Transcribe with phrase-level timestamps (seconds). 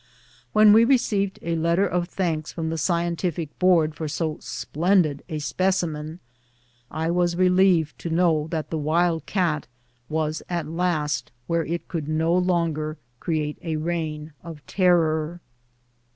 [0.51, 5.37] When we received a letter of thanks from the Scientific Board for so splendid a
[5.37, 6.19] specimen,
[6.89, 9.67] I was relieved to know that the wild cat
[10.09, 15.39] was at last where it could no longer create a reign of terror.